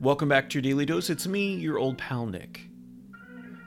[0.00, 1.10] Welcome back to your Daily Dose.
[1.10, 2.68] It's me, your old pal Nick.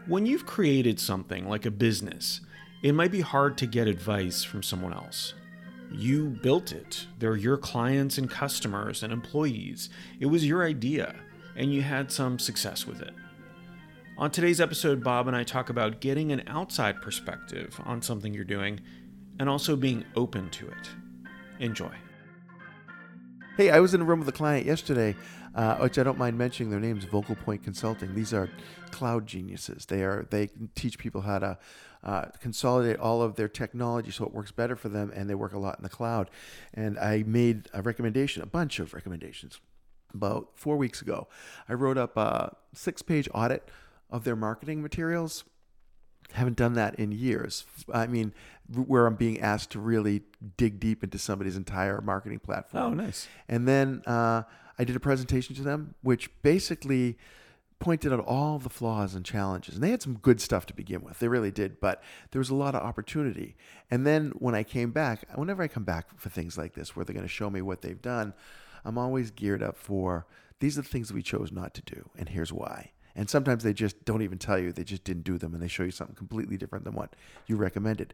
[0.08, 2.40] When you've created something like a business,
[2.82, 5.34] it might be hard to get advice from someone else.
[5.92, 7.06] You built it.
[7.20, 9.90] They're your clients and customers and employees.
[10.22, 11.16] It was your idea,
[11.58, 13.14] and you had some success with it.
[14.18, 18.46] On today's episode, Bob and I talk about getting an outside perspective on something you're
[18.46, 18.80] doing
[19.38, 20.90] and also being open to it.
[21.60, 21.92] Enjoy.
[23.62, 25.16] Hey, I was in a room with a client yesterday,
[25.54, 28.16] uh, which I don't mind mentioning their names, Vocal Point Consulting.
[28.16, 28.50] These are
[28.90, 29.86] cloud geniuses.
[29.86, 31.58] They are they teach people how to
[32.04, 35.54] uh, consolidate all of their technology so it works better for them, and they work
[35.54, 36.32] a lot in the cloud.
[36.74, 39.60] And I made a recommendation, a bunch of recommendations,
[40.12, 41.28] about four weeks ago.
[41.70, 43.70] I wrote up a six-page audit
[44.10, 45.44] of their marketing materials
[46.34, 47.66] haven't done that in years.
[47.94, 48.34] I mean,
[48.74, 50.22] where I'm being asked to really
[50.58, 52.84] dig deep into somebody's entire marketing platform.
[52.84, 53.28] Oh, nice.
[53.50, 54.44] And then uh,
[54.80, 57.18] I did a presentation to them, which basically
[57.80, 59.76] pointed out all the flaws and challenges.
[59.76, 61.20] And they had some good stuff to begin with.
[61.20, 61.80] They really did.
[61.80, 62.02] But
[62.32, 63.56] there was a lot of opportunity.
[63.90, 67.04] And then when I came back, whenever I come back for things like this, where
[67.04, 68.34] they're going to show me what they've done,
[68.86, 70.26] I'm always geared up for
[70.60, 72.10] these are the things that we chose not to do.
[72.18, 72.92] And here's why.
[73.16, 75.68] And sometimes they just don't even tell you, they just didn't do them and they
[75.68, 77.16] show you something completely different than what
[77.48, 78.14] you recommended.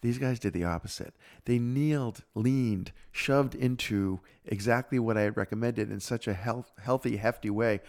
[0.00, 1.14] These guys did the opposite.
[1.44, 7.16] They kneeled, leaned, shoved into exactly what I had recommended in such a health, healthy,
[7.16, 7.80] hefty way.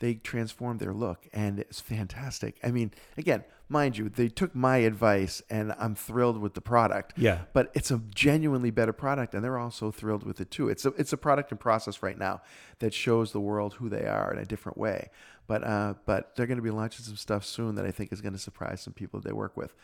[0.00, 2.58] They transformed their look and it's fantastic.
[2.64, 7.12] I mean, again, mind you, they took my advice and I'm thrilled with the product.
[7.16, 7.42] Yeah.
[7.52, 10.68] But it's a genuinely better product and they're also thrilled with it too.
[10.68, 12.42] It's a, it's a product and process right now
[12.80, 15.10] that shows the world who they are in a different way.
[15.46, 18.20] But uh, but they're going to be launching some stuff soon that I think is
[18.20, 19.74] going to surprise some people they work with.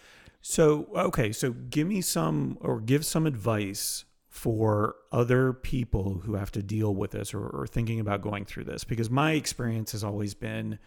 [0.41, 4.05] So okay, so give me some or give some advice
[4.37, 8.65] for other people who have to deal with this or, or thinking about going through
[8.65, 8.85] this.
[8.85, 10.79] Because my experience has always been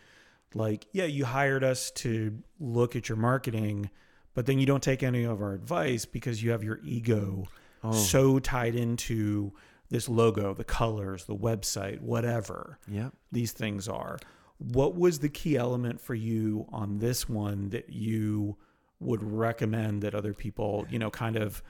[0.55, 3.89] like yeah you hired us to look at your marketing
[4.33, 7.47] but then you don't take any of our advice because you have your ego
[7.83, 7.91] oh.
[7.91, 9.51] so tied into
[9.89, 13.09] this logo the colors the website whatever yeah.
[13.31, 14.17] these things are.
[14.57, 18.57] What was the key element for you on this one that you
[18.99, 21.63] would recommend that other people, you know, kind of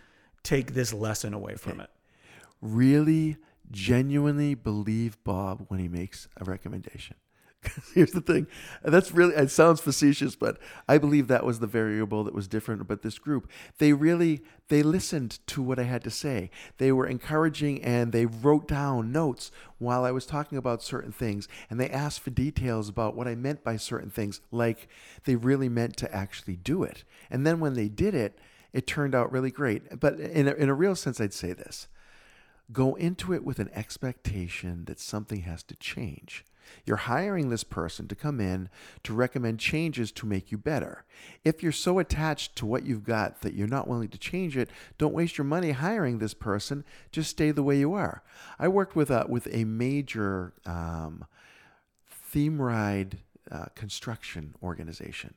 [0.44, 1.90] take this lesson away from it?
[2.62, 3.38] Really
[3.72, 7.16] genuinely believe Bob when he makes a recommendation.
[7.94, 8.48] Here's the thing.
[8.84, 10.58] That's really, it sounds facetious, but
[10.88, 13.50] I believe that was the variable that was different about this group.
[13.80, 16.52] They really, they listened to what I had to say.
[16.78, 21.50] They were encouraging and they wrote down notes while I was talking about certain things.
[21.70, 24.88] And they asked for details about what I meant by certain things, like
[25.26, 27.04] they really meant to actually do it.
[27.30, 28.40] And then when they did it,
[28.74, 30.00] it turned out really great.
[30.00, 31.88] But in a, in a real sense, I'd say this
[32.72, 36.46] go into it with an expectation that something has to change.
[36.85, 38.69] You're hiring this person to come in
[39.03, 41.03] to recommend changes to make you better.
[41.44, 44.69] If you're so attached to what you've got that you're not willing to change it,
[44.97, 46.84] don't waste your money hiring this person.
[47.12, 48.24] Just stay the way you are.
[48.58, 51.25] I worked with a with a major um,
[52.08, 53.19] theme ride
[53.52, 55.34] uh, construction organization,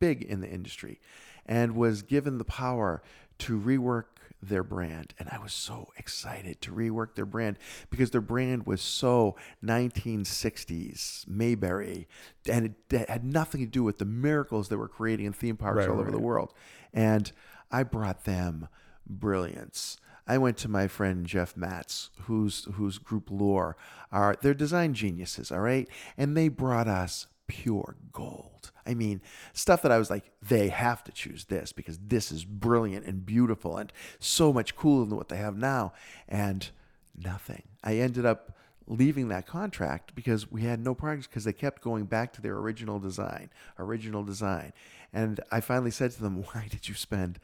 [0.00, 1.00] big in the industry,
[1.46, 3.02] and was given the power
[3.38, 4.04] to rework
[4.42, 5.14] their brand.
[5.18, 7.58] And I was so excited to rework their brand
[7.90, 12.08] because their brand was so 1960s Mayberry
[12.50, 15.78] and it had nothing to do with the miracles that were creating in theme parks
[15.78, 16.00] right, all right.
[16.00, 16.52] over the world.
[16.92, 17.30] And
[17.70, 18.68] I brought them
[19.06, 19.98] brilliance.
[20.26, 23.76] I went to my friend Jeff Matz, whose whose group Lore
[24.12, 25.88] are they're design geniuses, all right?
[26.16, 28.70] And they brought us pure gold.
[28.86, 29.20] I mean,
[29.52, 33.26] stuff that I was like, they have to choose this because this is brilliant and
[33.26, 35.92] beautiful and so much cooler than what they have now.
[36.28, 36.70] And
[37.18, 37.64] nothing.
[37.82, 38.56] I ended up
[38.86, 42.56] leaving that contract because we had no progress because they kept going back to their
[42.56, 44.72] original design, original design.
[45.12, 47.40] And I finally said to them, why did you spend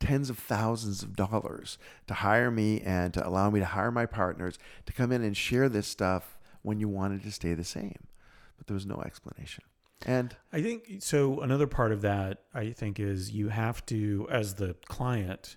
[0.00, 4.06] tens of thousands of dollars to hire me and to allow me to hire my
[4.06, 8.06] partners to come in and share this stuff when you wanted to stay the same?
[8.56, 9.64] But there was no explanation.
[10.06, 11.40] And I think so.
[11.40, 15.56] Another part of that, I think, is you have to, as the client,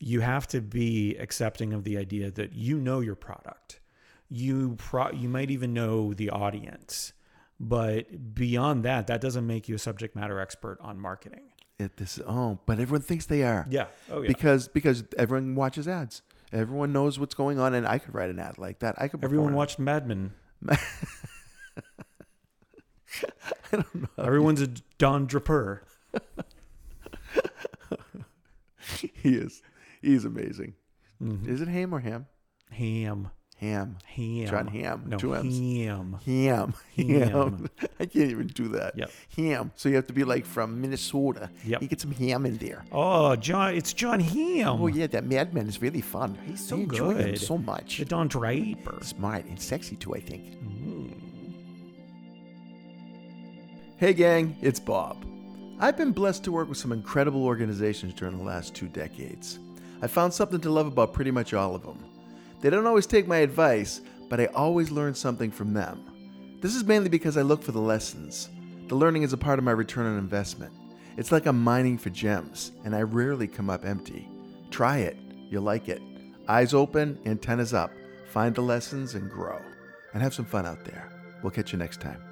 [0.00, 3.80] you have to be accepting of the idea that you know your product.
[4.28, 7.12] You pro, you might even know the audience,
[7.58, 11.52] but beyond that, that doesn't make you a subject matter expert on marketing.
[11.78, 13.66] It, this oh, but everyone thinks they are.
[13.70, 13.86] Yeah.
[14.10, 14.28] Oh yeah.
[14.28, 16.22] Because because everyone watches ads.
[16.52, 18.96] Everyone knows what's going on, and I could write an ad like that.
[18.98, 19.22] I could.
[19.22, 20.32] Everyone watched Mad Men.
[23.72, 24.24] I don't know.
[24.24, 24.68] Everyone's a
[24.98, 25.82] Don Draper.
[28.90, 29.62] he is.
[30.00, 30.74] He's amazing.
[31.22, 31.50] Mm-hmm.
[31.52, 32.26] Is it Ham or Ham?
[32.70, 33.30] Ham.
[33.60, 33.96] Ham.
[34.06, 34.46] Ham.
[34.46, 35.02] Jon Hamm.
[35.08, 35.58] No, Two M's.
[35.58, 36.16] ham.
[36.24, 36.74] Ham.
[36.96, 37.68] Ham.
[38.00, 38.96] I can't even do that.
[38.96, 39.10] Yep.
[39.36, 39.72] Ham.
[39.74, 41.50] So you have to be like from Minnesota.
[41.64, 41.82] Yep.
[41.82, 42.84] You get some ham in there.
[42.92, 44.80] Oh, John, it's Jon Hamm.
[44.80, 46.38] Oh yeah, that madman is really fun.
[46.46, 47.40] He's so I enjoy him good.
[47.40, 47.98] so much.
[47.98, 48.98] The Don Draper.
[49.02, 50.44] Smart and sexy too, I think.
[50.62, 50.77] Mm.
[53.98, 55.26] Hey gang, it's Bob.
[55.80, 59.58] I've been blessed to work with some incredible organizations during the last two decades.
[60.00, 62.04] I found something to love about pretty much all of them.
[62.60, 66.58] They don't always take my advice, but I always learn something from them.
[66.60, 68.50] This is mainly because I look for the lessons.
[68.86, 70.72] The learning is a part of my return on investment.
[71.16, 74.28] It's like I'm mining for gems, and I rarely come up empty.
[74.70, 75.16] Try it,
[75.50, 76.00] you'll like it.
[76.46, 77.90] Eyes open, antennas up.
[78.28, 79.60] Find the lessons and grow.
[80.14, 81.10] And have some fun out there.
[81.42, 82.27] We'll catch you next time.